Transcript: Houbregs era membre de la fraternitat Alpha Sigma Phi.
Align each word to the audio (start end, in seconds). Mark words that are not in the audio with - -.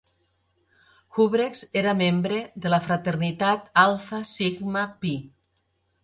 Houbregs 1.17 1.59
era 1.81 1.91
membre 1.99 2.39
de 2.63 2.71
la 2.75 2.79
fraternitat 2.85 3.67
Alpha 3.83 4.23
Sigma 4.31 4.87
Phi. 5.03 5.13